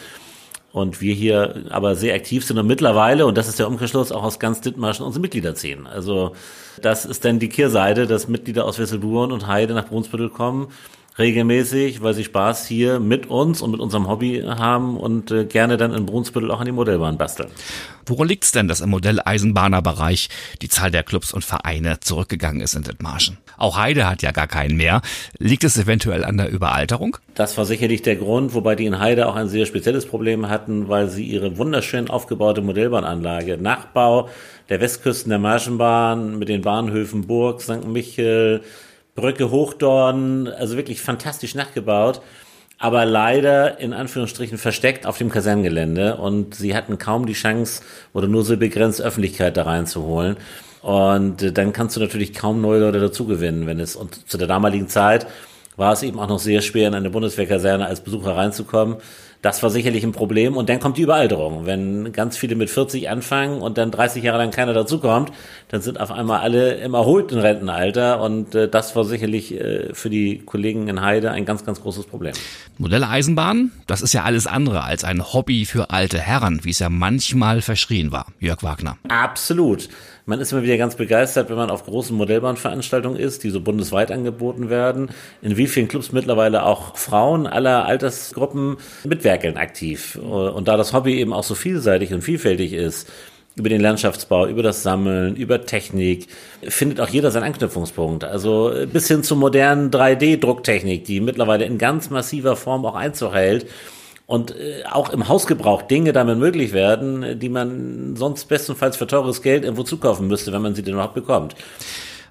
[0.73, 4.23] Und wir hier aber sehr aktiv sind und mittlerweile, und das ist der Umkehrschluss, auch
[4.23, 5.87] aus ganz Dithmarschen unsere Mitglieder ziehen.
[5.87, 6.35] Also
[6.81, 10.69] das ist dann die Kehrseite, dass Mitglieder aus Wesselburen und Heide nach Brunsbüttel kommen,
[11.19, 15.77] regelmäßig, weil sie Spaß hier mit uns und mit unserem Hobby haben und äh, gerne
[15.77, 17.51] dann in Brunsbüttel auch an die Modellbahn basteln.
[18.07, 20.29] Woran liegt es denn, dass im Modelleisenbahnerbereich
[20.61, 23.39] die Zahl der Clubs und Vereine zurückgegangen ist in Dithmarschen?
[23.57, 25.03] Auch Heide hat ja gar keinen mehr.
[25.39, 27.17] Liegt es eventuell an der Überalterung?
[27.35, 30.89] Das war sicherlich der Grund, wobei die in Heide auch ein sehr spezielles Problem hatten,
[30.89, 34.29] weil sie ihre wunderschön aufgebaute Modellbahnanlage, Nachbau
[34.69, 37.87] der Westküsten der Marschenbahn mit den Bahnhöfen Burg, St.
[37.87, 38.63] Michel,
[39.15, 42.23] Brücke Hochdorn, also wirklich fantastisch nachgebaut,
[42.79, 48.27] aber leider in Anführungsstrichen versteckt auf dem Kaserngelände und sie hatten kaum die Chance oder
[48.27, 50.37] nur so begrenzt Öffentlichkeit da reinzuholen.
[50.81, 54.49] Und äh, dann kannst du natürlich kaum neue Leute dazugewinnen, wenn es, und zu der
[54.49, 55.27] damaligen Zeit
[55.77, 58.97] war es eben auch noch sehr schwer, in eine Bundeswehrkaserne als Besucher reinzukommen.
[59.43, 60.57] Das war sicherlich ein Problem.
[60.57, 61.67] Und dann kommt die Überalterung.
[61.67, 65.33] Wenn ganz viele mit 40 anfangen und dann 30 Jahre lang keiner dazukommt,
[65.69, 68.23] dann sind auf einmal alle im erholten Rentenalter.
[68.23, 72.07] Und äh, das war sicherlich äh, für die Kollegen in Heide ein ganz, ganz großes
[72.07, 72.35] Problem.
[72.79, 76.79] Modelle Eisenbahn, das ist ja alles andere als ein Hobby für alte Herren, wie es
[76.79, 78.27] ja manchmal verschrien war.
[78.39, 78.97] Jörg Wagner.
[79.09, 79.89] Absolut.
[80.25, 84.13] Man ist immer wieder ganz begeistert, wenn man auf großen Modellbahnveranstaltungen ist, die so bundesweit
[84.13, 90.15] angeboten werden, in wie vielen Clubs mittlerweile auch Frauen aller Altersgruppen mitwerkeln aktiv.
[90.17, 93.11] Und da das Hobby eben auch so vielseitig und vielfältig ist,
[93.57, 96.29] über den Landschaftsbau, über das Sammeln, über Technik,
[96.63, 98.25] findet auch jeder seinen Anknüpfungspunkt.
[98.25, 103.67] Also bis hin zur modernen 3D-Drucktechnik, die mittlerweile in ganz massiver Form auch Einzug hält
[104.27, 109.43] und äh, auch im Hausgebrauch Dinge damit möglich werden, die man sonst bestenfalls für teures
[109.43, 111.55] Geld irgendwo zukaufen müsste, wenn man sie denn überhaupt bekommt.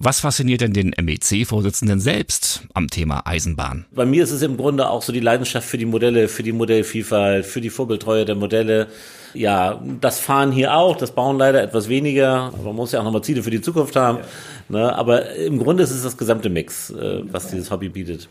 [0.03, 3.85] Was fasziniert denn den MEC-Vorsitzenden selbst am Thema Eisenbahn?
[3.91, 6.53] Bei mir ist es im Grunde auch so die Leidenschaft für die Modelle, für die
[6.53, 8.87] Modellvielfalt, für die Vorbildtreue der Modelle.
[9.35, 12.51] Ja, das Fahren hier auch, das Bauen leider etwas weniger.
[12.51, 14.17] Aber man muss ja auch nochmal Ziele für die Zukunft haben.
[14.17, 14.23] Ja.
[14.69, 18.27] Ne, aber im Grunde ist es das gesamte Mix, äh, was dieses Hobby bietet.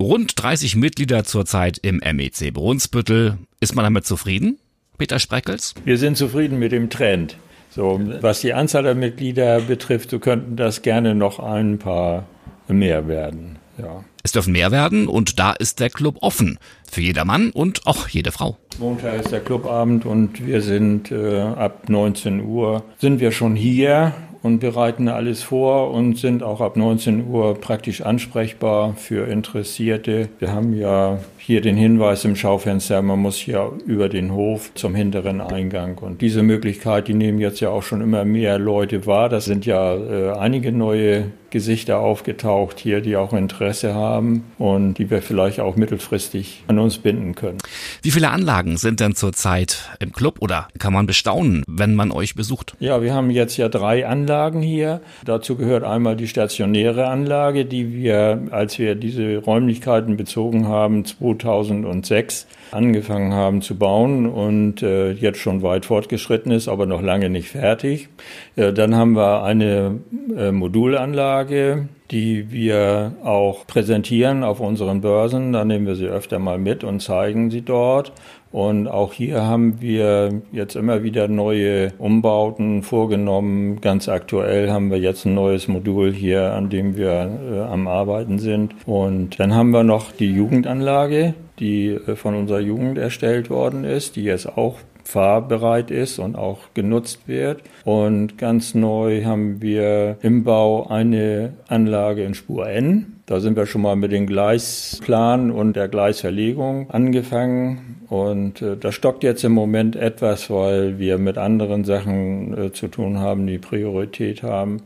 [0.00, 3.38] Rund 30 Mitglieder zurzeit im MEC Brunsbüttel.
[3.60, 4.58] Ist man damit zufrieden?
[4.98, 5.74] Peter Spreckels?
[5.84, 7.36] Wir sind zufrieden mit dem Trend.
[7.70, 12.26] So, was die Anzahl der Mitglieder betrifft, so könnten das gerne noch ein paar
[12.68, 13.58] mehr werden.
[13.78, 14.04] Ja.
[14.22, 16.58] Es dürfen mehr werden und da ist der Club offen.
[16.90, 18.56] Für jedermann und auch jede Frau.
[18.78, 24.12] Montag ist der Clubabend und wir sind äh, ab 19 Uhr sind wir schon hier
[24.44, 30.28] und bereiten alles vor und sind auch ab 19 Uhr praktisch ansprechbar für Interessierte.
[30.38, 34.94] Wir haben ja hier den Hinweis im Schaufenster, man muss hier über den Hof zum
[34.94, 35.98] hinteren Eingang.
[35.98, 39.28] Und diese Möglichkeit, die nehmen jetzt ja auch schon immer mehr Leute wahr.
[39.28, 45.08] Das sind ja äh, einige neue Gesichter aufgetaucht hier, die auch Interesse haben und die
[45.08, 47.58] wir vielleicht auch mittelfristig an uns binden können.
[48.02, 52.34] Wie viele Anlagen sind denn zurzeit im Club oder kann man bestaunen, wenn man euch
[52.34, 52.74] besucht?
[52.80, 55.00] Ja, wir haben jetzt ja drei Anlagen hier.
[55.24, 61.04] Dazu gehört einmal die stationäre Anlage, die wir, als wir diese Räumlichkeiten bezogen haben,
[61.38, 67.30] 2006 angefangen haben zu bauen und äh, jetzt schon weit fortgeschritten ist, aber noch lange
[67.30, 68.08] nicht fertig.
[68.56, 70.00] Äh, dann haben wir eine
[70.36, 75.52] äh, Modulanlage, die wir auch präsentieren auf unseren Börsen.
[75.52, 78.12] Da nehmen wir sie öfter mal mit und zeigen sie dort.
[78.52, 83.80] Und auch hier haben wir jetzt immer wieder neue Umbauten vorgenommen.
[83.80, 88.38] Ganz aktuell haben wir jetzt ein neues Modul hier, an dem wir äh, am Arbeiten
[88.38, 88.76] sind.
[88.86, 94.14] Und dann haben wir noch die Jugendanlage, die äh, von unserer Jugend erstellt worden ist,
[94.14, 97.62] die jetzt auch fahrbereit ist und auch genutzt wird.
[97.84, 103.20] Und ganz neu haben wir im Bau eine Anlage in Spur N.
[103.26, 108.00] Da sind wir schon mal mit dem Gleisplan und der Gleisverlegung angefangen.
[108.10, 112.88] Und äh, das stockt jetzt im Moment etwas, weil wir mit anderen Sachen äh, zu
[112.88, 114.82] tun haben, die Priorität haben.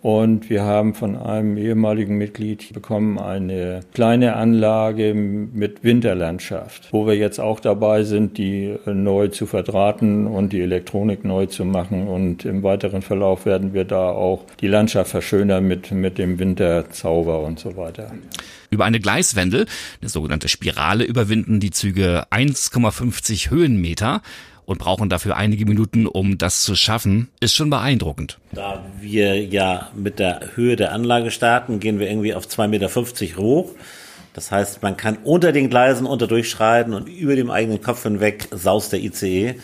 [0.00, 7.16] Und wir haben von einem ehemaligen Mitglied bekommen eine kleine Anlage mit Winterlandschaft, wo wir
[7.16, 12.06] jetzt auch dabei sind, die neu zu verdrahten und die Elektronik neu zu machen.
[12.06, 17.40] Und im weiteren Verlauf werden wir da auch die Landschaft verschönern mit, mit dem Winterzauber
[17.40, 18.12] und so weiter.
[18.70, 19.66] Über eine Gleiswendel,
[20.00, 24.22] eine sogenannte Spirale, überwinden die Züge 1,50 Höhenmeter
[24.68, 28.38] und brauchen dafür einige Minuten, um das zu schaffen, ist schon beeindruckend.
[28.52, 33.38] Da wir ja mit der Höhe der Anlage starten, gehen wir irgendwie auf 2,50 Meter
[33.38, 33.70] hoch.
[34.34, 38.92] Das heißt, man kann unter den Gleisen unterdurchschreiten und über dem eigenen Kopf hinweg saust
[38.92, 39.54] der ICE.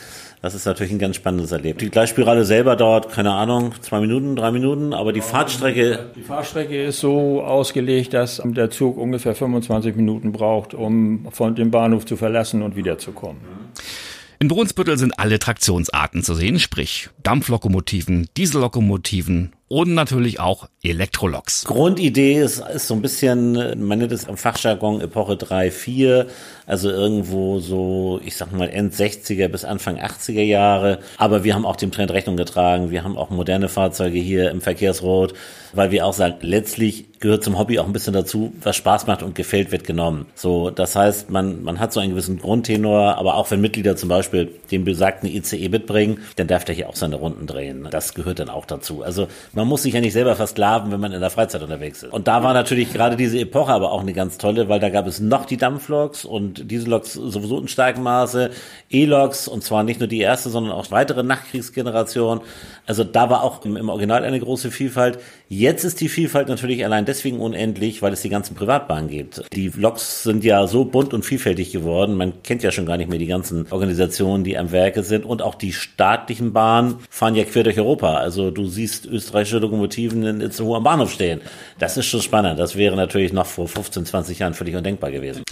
[0.41, 1.85] Das ist natürlich ein ganz spannendes Erlebnis.
[1.85, 6.13] Die Gleisspirale selber dauert, keine Ahnung, zwei Minuten, drei Minuten, aber die Fahrtstrecke.
[6.17, 11.71] Die Fahrstrecke ist so ausgelegt, dass der Zug ungefähr 25 Minuten braucht, um von dem
[11.71, 13.43] Bahnhof zu verlassen und wiederzukommen.
[14.45, 21.65] In Brunsbüttel sind alle Traktionsarten zu sehen, sprich Dampflokomotiven, Diesellokomotiven und natürlich auch Elektroloks.
[21.65, 23.53] Grundidee ist, ist so ein bisschen,
[23.87, 26.27] man nennt es im Fachjargon Epoche 3, 4,
[26.67, 30.99] also irgendwo so, ich sag mal, End 60er bis Anfang 80er Jahre.
[31.17, 32.91] Aber wir haben auch dem Trend Rechnung getragen.
[32.91, 35.35] Wir haben auch moderne Fahrzeuge hier im Verkehrsrot,
[35.73, 39.23] weil wir auch sagen, letztlich gehört zum Hobby auch ein bisschen dazu, was Spaß macht
[39.23, 40.27] und gefällt, wird genommen.
[40.35, 44.11] So, das heißt, man, man hat so einen gewissen Grundtenor, aber auch wenn Mitglieder zum
[44.11, 47.89] Beispiel den besagten ICE mitbringen, dann darf der hier auch seine Runden drehen.
[47.91, 49.03] Das gehört dann auch dazu.
[49.03, 52.13] Also man muss sich ja nicht selber versklaven, wenn man in der Freizeit unterwegs ist.
[52.13, 55.07] Und da war natürlich gerade diese Epoche aber auch eine ganz tolle, weil da gab
[55.07, 58.51] es noch die Dampfloks und diese Loks sowieso in starkem Maße,
[58.91, 62.43] E-Loks und zwar nicht nur die erste, sondern auch weitere Nachkriegsgenerationen.
[62.87, 65.19] Also da war auch im, im Original eine große Vielfalt.
[65.49, 69.45] Jetzt ist die Vielfalt natürlich allein deswegen unendlich, weil es die ganzen Privatbahnen gibt.
[69.53, 72.17] Die Loks sind ja so bunt und vielfältig geworden.
[72.17, 75.25] Man kennt ja schon gar nicht mehr die ganzen Organisationen, die am Werke sind.
[75.25, 78.15] Und auch die staatlichen Bahnen fahren ja quer durch Europa.
[78.15, 79.07] Also du siehst
[79.45, 81.41] österreichische Lokomotiven in Itzehoe am Bahnhof stehen.
[81.79, 82.59] Das ist schon spannend.
[82.59, 85.45] Das wäre natürlich noch vor 15, 20 Jahren völlig undenkbar gewesen.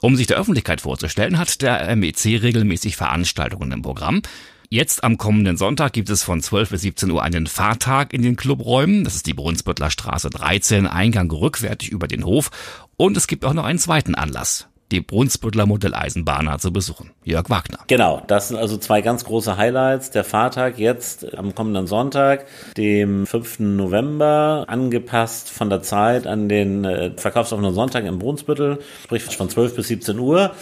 [0.00, 4.22] Um sich der Öffentlichkeit vorzustellen, hat der MEC regelmäßig Veranstaltungen im Programm.
[4.70, 8.36] Jetzt am kommenden Sonntag gibt es von 12 bis 17 Uhr einen Fahrtag in den
[8.36, 9.04] Clubräumen.
[9.04, 12.50] Das ist die Brunsbüttler Straße 13, Eingang rückwärtig über den Hof.
[12.96, 17.10] Und es gibt auch noch einen zweiten Anlass die Brunsbüttler Modelleisenbahner zu besuchen.
[17.24, 17.80] Jörg Wagner.
[17.88, 20.10] Genau, das sind also zwei ganz große Highlights.
[20.10, 22.46] Der Fahrtag jetzt am kommenden Sonntag,
[22.76, 23.60] dem 5.
[23.60, 29.76] November, angepasst von der Zeit an den äh, verkaufsoffenen Sonntag im Brunsbüttel, sprich von 12
[29.76, 30.52] bis 17 Uhr,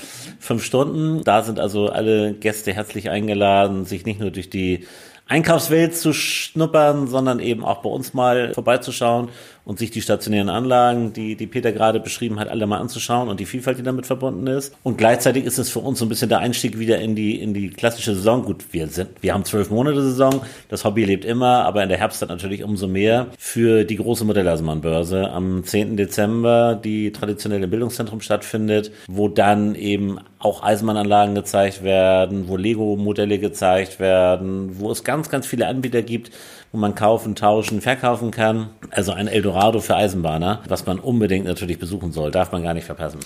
[0.41, 1.23] fünf Stunden.
[1.23, 4.87] Da sind also alle Gäste herzlich eingeladen, sich nicht nur durch die
[5.29, 9.29] Einkaufswelt zu schnuppern, sondern eben auch bei uns mal vorbeizuschauen
[9.67, 13.41] und sich die stationären Anlagen, die, die Peter gerade beschrieben hat, alle mal anzuschauen und
[13.41, 14.73] die Vielfalt, die damit verbunden ist.
[14.85, 17.53] Und gleichzeitig ist es für uns so ein bisschen der Einstieg wieder in die, in
[17.53, 18.45] die klassische Saison.
[18.45, 21.99] Gut, wir sind, wir haben zwölf Monate Saison, das Hobby lebt immer, aber in der
[21.99, 25.97] Herbstzeit natürlich umso mehr für die große Modelleisenbahnbörse am 10.
[25.97, 33.41] Dezember, die traditionell im Bildungszentrum stattfindet, wo dann eben auch Eisenbahnanlagen gezeigt werden, wo Lego-Modelle
[33.41, 36.31] gezeigt werden, wo es ganz, ganz viele Anbieter gibt,
[36.77, 38.69] wo man kaufen, tauschen, verkaufen kann.
[38.91, 42.85] Also ein Eldorado für Eisenbahner, was man unbedingt natürlich besuchen soll, darf man gar nicht
[42.85, 43.21] verpassen.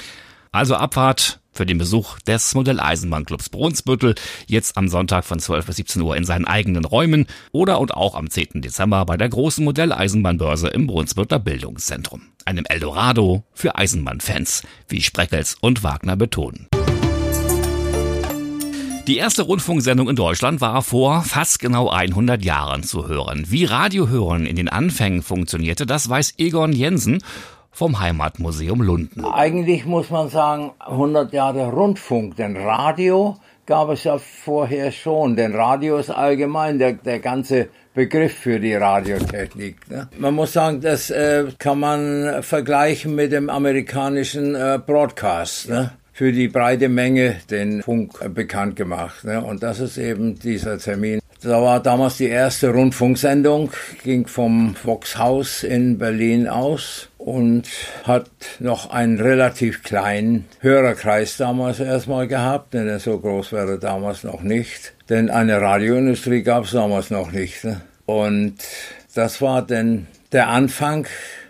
[0.53, 4.15] Also Abfahrt für den Besuch des Modelleisenbahnclubs Brunsbüttel
[4.47, 8.15] jetzt am Sonntag von 12 bis 17 Uhr in seinen eigenen Räumen oder und auch
[8.15, 8.63] am 10.
[8.63, 12.23] Dezember bei der großen Modelleisenbahnbörse im Brunsbütteler Bildungszentrum.
[12.45, 16.69] Einem Eldorado für Eisenbahnfans, wie Spreckels und Wagner betonen.
[19.11, 23.45] Die erste Rundfunksendung in Deutschland war vor fast genau 100 Jahren zu hören.
[23.49, 27.21] Wie Radiohören in den Anfängen funktionierte, das weiß Egon Jensen
[27.73, 29.25] vom Heimatmuseum Lunden.
[29.25, 35.57] Eigentlich muss man sagen, 100 Jahre Rundfunk, denn Radio gab es ja vorher schon, denn
[35.57, 39.91] Radio ist allgemein der, der ganze Begriff für die Radiotechnik.
[39.91, 40.09] Ne?
[40.21, 45.69] Man muss sagen, das äh, kann man vergleichen mit dem amerikanischen äh, Broadcast.
[45.69, 45.91] Ne?
[46.21, 49.25] Für die breite Menge den Funk bekannt gemacht.
[49.25, 49.43] Ne?
[49.43, 51.21] Und das ist eben dieser Termin.
[51.41, 53.71] Da war damals die erste Rundfunksendung,
[54.05, 57.63] ging vom Voxhaus in Berlin aus und
[58.05, 58.29] hat
[58.59, 64.43] noch einen relativ kleinen Hörerkreis damals erstmal gehabt, denn so groß war er damals noch
[64.43, 64.93] nicht.
[65.09, 67.65] Denn eine Radioindustrie gab es damals noch nicht.
[67.65, 67.81] Ne?
[68.05, 68.57] Und
[69.15, 71.07] das war dann der Anfang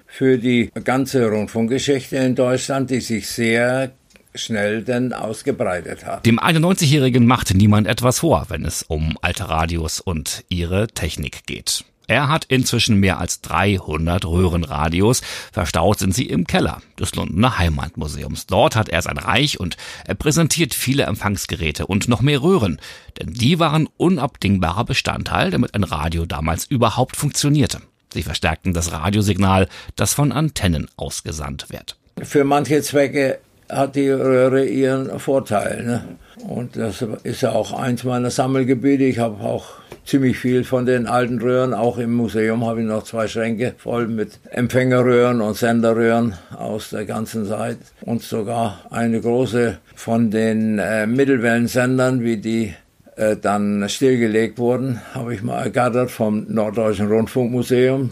[0.06, 3.90] für die ganze Rundfunkgeschichte in Deutschland, die sich sehr
[4.34, 6.26] schnell denn ausgebreitet hat.
[6.26, 11.84] Dem 91-Jährigen macht niemand etwas vor, wenn es um alte Radios und ihre Technik geht.
[12.10, 15.22] Er hat inzwischen mehr als 300 Röhrenradios.
[15.52, 18.46] Verstaut sind sie im Keller des Londoner Heimatmuseums.
[18.46, 22.80] Dort hat er sein Reich und er präsentiert viele Empfangsgeräte und noch mehr Röhren.
[23.20, 27.80] Denn die waren unabdingbarer Bestandteil, damit ein Radio damals überhaupt funktionierte.
[28.12, 31.96] Sie verstärkten das Radiosignal, das von Antennen ausgesandt wird.
[32.20, 33.38] Für manche Zwecke
[33.70, 35.84] hat die Röhre ihren Vorteil.
[35.84, 36.04] Ne?
[36.48, 39.04] Und das ist ja auch eins meiner Sammelgebiete.
[39.04, 39.66] Ich habe auch
[40.04, 41.74] ziemlich viel von den alten Röhren.
[41.74, 47.04] Auch im Museum habe ich noch zwei Schränke voll mit Empfängerröhren und Senderröhren aus der
[47.04, 47.78] ganzen Zeit.
[48.02, 52.74] Und sogar eine große von den äh, Mittelwellensendern, wie die
[53.16, 58.10] äh, dann stillgelegt wurden, habe ich mal ergattert vom Norddeutschen Rundfunkmuseum.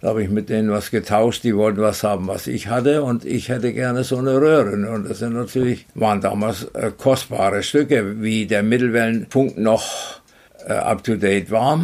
[0.00, 3.26] Da habe ich mit denen was getauscht, die wollten was haben, was ich hatte und
[3.26, 4.72] ich hätte gerne so eine Röhre.
[4.72, 10.20] Und das sind natürlich, waren damals äh, kostbare Stücke, wie der Mittelwellenfunk noch
[10.66, 11.82] äh, up to date war.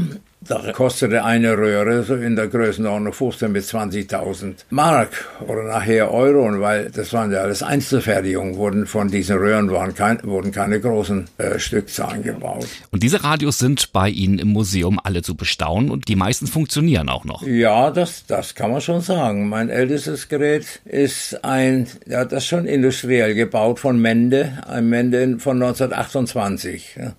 [0.48, 6.46] Da kostete eine Röhre so in der Größenordnung 15 bis 20.000 Mark oder nachher Euro,
[6.46, 10.80] und weil das waren ja alles Einzelfertigungen, wurden von diesen Röhren waren kein, wurden keine
[10.80, 12.66] großen äh, Stückzahlen gebaut.
[12.90, 17.08] Und diese Radios sind bei Ihnen im Museum alle zu bestaunen und die meisten funktionieren
[17.08, 17.42] auch noch.
[17.42, 19.48] Ja, das, das kann man schon sagen.
[19.48, 25.38] Mein ältestes Gerät ist ein, ja, das ist schon industriell gebaut von Mende, ein Mende
[25.38, 26.96] von 1928.
[26.98, 27.12] Ja.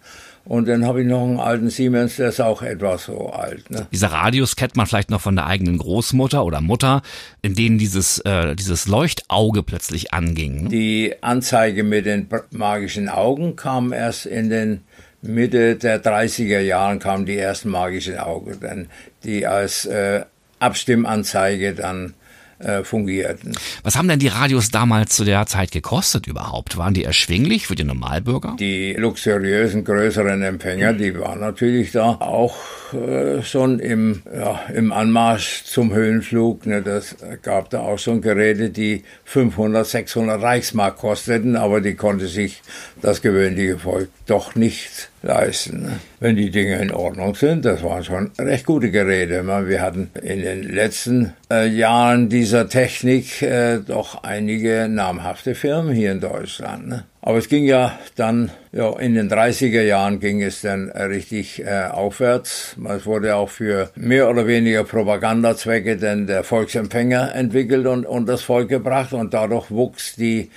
[0.47, 3.69] Und dann habe ich noch einen alten Siemens, der ist auch etwas so alt.
[3.69, 3.85] Ne?
[3.91, 7.01] Diese Radios kennt man vielleicht noch von der eigenen Großmutter oder Mutter,
[7.41, 10.63] in denen dieses, äh, dieses Leuchtauge plötzlich anging.
[10.63, 10.69] Ne?
[10.69, 14.81] Die Anzeige mit den magischen Augen kam erst in den
[15.21, 18.87] Mitte der 30er Jahren kamen die ersten magischen Augen, dann
[19.23, 20.23] die als äh,
[20.59, 22.13] Abstimmanzeige dann
[22.59, 23.53] äh, fungierten.
[23.83, 26.77] Was haben denn die Radios damals zu der Zeit gekostet überhaupt?
[26.77, 28.55] Waren die erschwinglich für den Normalbürger?
[28.59, 32.57] Die luxuriösen, größeren Empfänger, die waren natürlich da auch
[32.93, 36.65] äh, schon im, ja, im Anmarsch zum Höhenflug.
[36.65, 42.27] Ne, das gab da auch schon Geräte, die 500, 600 Reichsmark kosteten, aber die konnte
[42.27, 42.61] sich
[43.01, 45.99] das gewöhnliche Volk doch nicht leisten.
[46.19, 49.45] Wenn die Dinge in Ordnung sind, das waren schon recht gute Geräte.
[49.67, 56.13] Wir hatten in den letzten äh, Jahren dieser Technik äh, doch einige namhafte Firmen hier
[56.13, 56.87] in Deutschland.
[56.87, 57.03] Ne?
[57.21, 61.87] Aber es ging ja dann, ja, in den 30er Jahren ging es dann richtig äh,
[61.91, 62.77] aufwärts.
[62.87, 68.43] Es wurde auch für mehr oder weniger Propagandazwecke denn der Volksempfänger entwickelt und, und das
[68.43, 70.49] Volk gebracht und dadurch wuchs die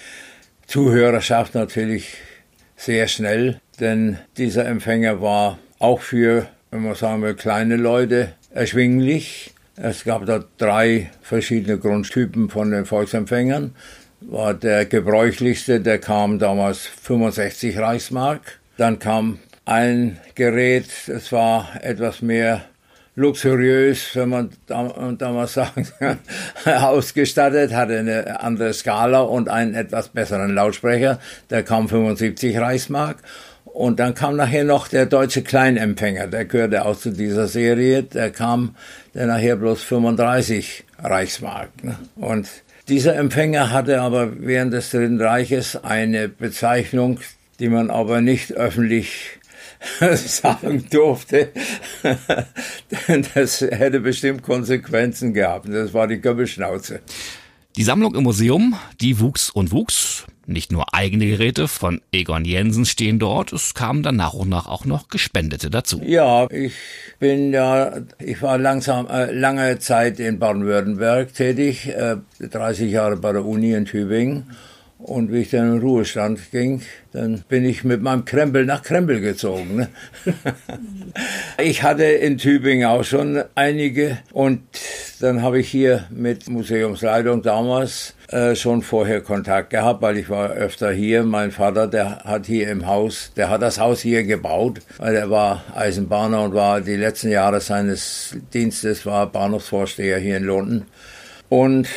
[0.68, 2.18] Zuhörerschaft natürlich
[2.76, 9.52] sehr schnell, denn dieser Empfänger war auch für, wenn man sagen will, kleine Leute erschwinglich.
[9.76, 13.74] Es gab da drei verschiedene Grundtypen von den Volksempfängern.
[14.20, 18.60] War der gebräuchlichste, der kam damals 65 Reichsmark.
[18.76, 22.62] Dann kam ein Gerät, das war etwas mehr
[23.16, 26.18] luxuriös, wenn man damals sagen kann,
[26.64, 31.18] ausgestattet, hatte eine andere Skala und einen etwas besseren Lautsprecher.
[31.50, 33.18] Der kam 75 Reichsmark.
[33.80, 38.30] Und dann kam nachher noch der deutsche Kleinempfänger, der gehörte auch zu dieser Serie, der
[38.30, 38.74] kam
[39.14, 41.70] der nachher bloß 35 Reichsmark.
[41.82, 41.96] Ne?
[42.16, 42.46] Und
[42.88, 47.20] dieser Empfänger hatte aber während des Dritten Reiches eine Bezeichnung,
[47.58, 49.38] die man aber nicht öffentlich
[50.26, 51.48] sagen durfte.
[53.34, 55.70] das hätte bestimmt Konsequenzen gehabt.
[55.70, 57.00] Das war die Göbbelschnauze.
[57.76, 60.26] Die Sammlung im Museum, die wuchs und wuchs.
[60.46, 64.66] Nicht nur eigene Geräte von Egon Jensen stehen dort, es kamen dann nach und nach
[64.66, 66.02] auch noch Gespendete dazu.
[66.04, 66.72] Ja, ich
[67.20, 73.32] bin ja, ich war langsam äh, lange Zeit in Baden-Württemberg tätig, äh, 30 Jahre bei
[73.32, 74.50] der Uni in Tübingen
[75.02, 76.82] und wie ich dann in den Ruhestand ging,
[77.12, 79.76] dann bin ich mit meinem Krempel nach Krempel gezogen.
[79.76, 79.88] Ne?
[81.58, 84.60] ich hatte in Tübingen auch schon einige und
[85.20, 90.50] dann habe ich hier mit Museumsleitung damals äh, schon vorher Kontakt gehabt, weil ich war
[90.50, 91.24] öfter hier.
[91.24, 95.30] Mein Vater, der hat hier im Haus, der hat das Haus hier gebaut, weil er
[95.30, 100.86] war Eisenbahner und war die letzten Jahre seines Dienstes war Bahnhofsvorsteher hier in London.
[101.48, 101.88] Und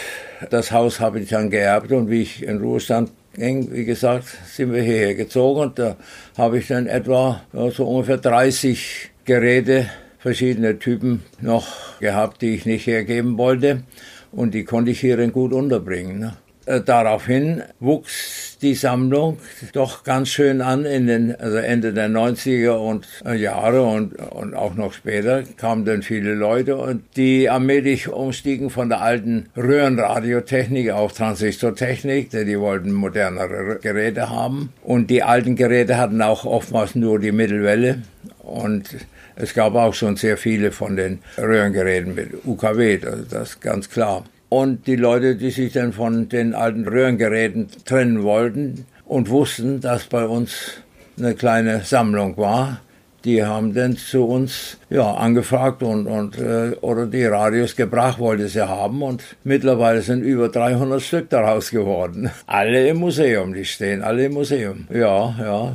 [0.50, 4.74] das Haus habe ich dann geerbt und wie ich in Ruhestand ging, wie gesagt, sind
[4.74, 5.96] wir hierher gezogen und da
[6.38, 7.42] habe ich dann etwa
[7.72, 9.90] so ungefähr 30 Geräte,
[10.20, 13.84] verschiedene Typen noch gehabt, die ich nicht hergeben wollte
[14.32, 16.20] und die konnte ich hierin gut unterbringen.
[16.20, 16.38] Ne?
[16.66, 19.38] Äh, daraufhin wuchs die Sammlung
[19.74, 24.54] doch ganz schön an in den also Ende der 90er und äh, Jahre und, und
[24.56, 30.92] auch noch später kamen dann viele Leute und die allmählich umstiegen von der alten Röhrenradiotechnik
[30.92, 36.96] auf Transistortechnik, denn die wollten modernere Geräte haben und die alten Geräte hatten auch oftmals
[36.96, 38.04] nur die Mittelwelle
[38.40, 38.96] und
[39.36, 43.00] es gab auch schon sehr viele von den Röhrengeräten mit UKW,
[43.30, 44.24] das ist ganz klar.
[44.54, 50.04] Und die Leute, die sich dann von den alten Röhrengeräten trennen wollten und wussten, dass
[50.04, 50.74] bei uns
[51.18, 52.80] eine kleine Sammlung war,
[53.26, 58.48] die haben dann zu uns ja angefragt und und äh, oder die Radios gebracht wollte
[58.48, 62.30] sie haben und mittlerweile sind über 300 Stück daraus geworden.
[62.46, 64.88] Alle im Museum, die stehen alle im Museum.
[64.94, 65.74] Ja, ja.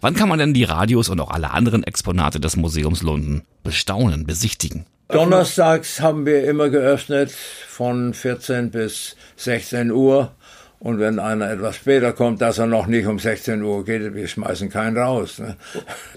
[0.00, 4.26] Wann kann man denn die Radios und auch alle anderen Exponate des Museums Lunden bestaunen,
[4.26, 4.86] besichtigen?
[5.12, 10.30] Donnerstags haben wir immer geöffnet von 14 bis 16 Uhr.
[10.78, 14.26] Und wenn einer etwas später kommt, dass er noch nicht um 16 Uhr geht, wir
[14.26, 15.38] schmeißen keinen raus.
[15.38, 15.56] Ne?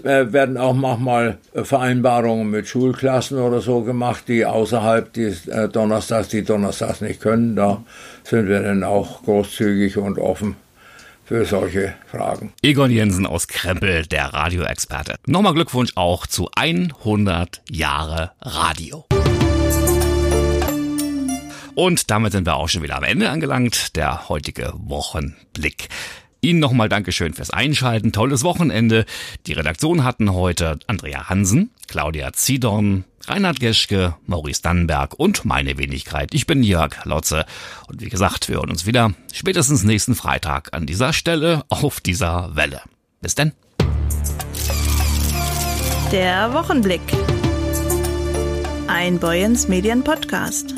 [0.02, 6.28] Wir werden auch manchmal Vereinbarungen mit Schulklassen oder so gemacht, die außerhalb des äh, Donnerstags,
[6.28, 7.54] die Donnerstags nicht können.
[7.54, 7.84] Da
[8.24, 10.56] sind wir dann auch großzügig und offen
[11.26, 12.52] für solche Fragen.
[12.62, 15.16] Egon Jensen aus Krempel, der Radioexperte.
[15.26, 19.04] Nochmal Glückwunsch auch zu 100 Jahre Radio.
[21.74, 25.88] Und damit sind wir auch schon wieder am Ende angelangt, der heutige Wochenblick.
[26.46, 28.12] Ihnen nochmal Dankeschön fürs Einschalten.
[28.12, 29.04] Tolles Wochenende.
[29.48, 36.32] Die Redaktion hatten heute Andrea Hansen, Claudia Ziedorn, Reinhard Geschke, Maurice Dannenberg und meine Wenigkeit.
[36.32, 37.46] Ich bin Jörg Lotze.
[37.88, 42.54] Und wie gesagt, wir hören uns wieder spätestens nächsten Freitag an dieser Stelle auf dieser
[42.54, 42.80] Welle.
[43.20, 43.50] Bis denn.
[46.12, 47.02] Der Wochenblick.
[48.86, 50.76] Ein Boyens Medien Podcast.